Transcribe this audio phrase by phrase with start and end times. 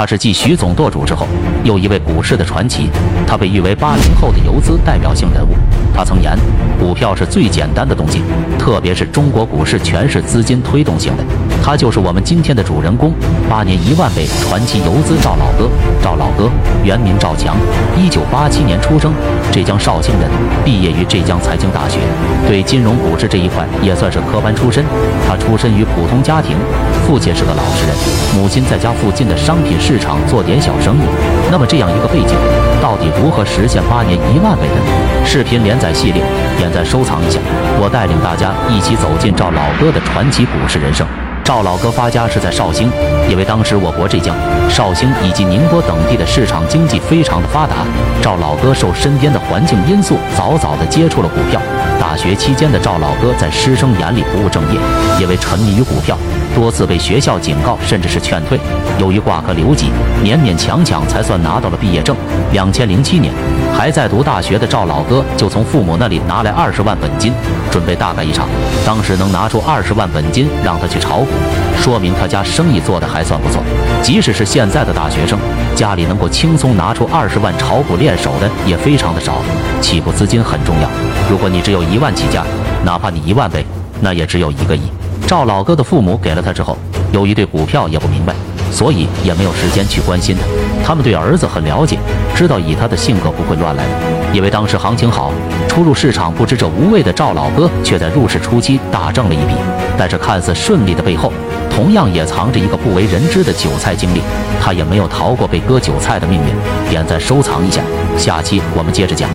[0.00, 1.26] 他是继徐总舵主之后
[1.62, 2.88] 又一位股市的传奇，
[3.26, 5.50] 他被誉为八零后的游资代表性人物。
[5.94, 6.34] 他曾言，
[6.78, 8.22] 股票是最简单的东西，
[8.58, 11.24] 特别是中国股市全是资金推动型的。
[11.62, 13.12] 他就是我们今天的主人公，
[13.46, 15.68] 八年一万倍传奇游资赵老哥。
[16.02, 16.48] 赵老哥
[16.82, 17.54] 原名赵强，
[17.94, 19.12] 一九八七年出生，
[19.52, 20.30] 浙江绍兴人，
[20.64, 21.98] 毕业于浙江财经大学，
[22.48, 24.82] 对金融股市这一块也算是科班出身。
[25.28, 26.56] 他出身于普通家庭，
[27.10, 27.96] 父亲是个老实人，
[28.36, 31.00] 母亲在家附近的商品市场做点小生意。
[31.50, 32.36] 那么这样一个背景，
[32.80, 35.26] 到底如何实现八年一万倍的呢？
[35.26, 36.22] 视频连载系列，
[36.56, 37.40] 点赞收藏一下，
[37.80, 41.04] 我带领大家一起走进赵老哥的传奇股市人生。
[41.42, 42.88] 赵老哥发家是在绍兴，
[43.28, 44.32] 因为当时我国浙江、
[44.68, 47.78] 绍兴以及宁波等地的市场经济非常的发达，
[48.22, 51.60] 赵老哥受身边的环境因素，早早的接触了股票。
[51.98, 54.78] 大学期间的赵老哥在师生眼里不务正业，
[55.18, 56.16] 因为沉迷于股票，
[56.54, 58.58] 多次被学校警告，甚至是劝退。
[58.98, 59.86] 由于挂科留级，
[60.22, 62.14] 勉勉强强才算拿到了毕业证。
[62.52, 63.32] 两千零七年，
[63.76, 67.32] 还在读大学的赵老哥就从父母那里拿来二十万本金，
[67.70, 68.48] 准备大干一场。
[68.84, 71.28] 当时能拿出二十万本金让他去炒股。
[71.80, 73.62] 说明他家生意做得还算不错。
[74.02, 75.38] 即使是现在的大学生，
[75.74, 79.36] 家里能够轻松拿出二十万炒股练手的也非常的少。
[79.80, 80.88] 起步资金很重要。
[81.30, 82.44] 如果你只有一万起家，
[82.84, 83.64] 哪怕你一万倍，
[84.00, 84.82] 那也只有一个亿。
[85.30, 86.76] 赵老哥的父母给了他之后，
[87.12, 88.34] 由于对股票也不明白，
[88.72, 90.42] 所以也没有时间去关心他。
[90.84, 91.96] 他们对儿子很了解，
[92.34, 93.90] 知道以他的性格不会乱来的。
[94.32, 95.32] 因为当时行情好，
[95.68, 99.54] 初入市场不知者无畏的赵老哥，却在入市初期大挣了一笔。
[99.96, 101.32] 但是看似顺利的背后，
[101.70, 104.22] 同样也藏着一个不为人知的韭菜经历。
[104.60, 106.90] 他也没有逃过被割韭菜的命运。
[106.90, 107.80] 点赞收藏一下，
[108.18, 109.30] 下期我们接着讲。